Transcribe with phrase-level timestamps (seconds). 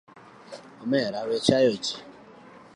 [0.83, 1.93] Omera we chayo ji.